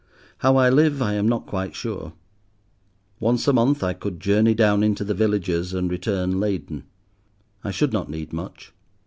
[0.39, 2.13] How I live I am not quite sure.
[3.19, 6.85] Once a month I could journey down into the villages and return laden.
[7.63, 8.71] I should not need much.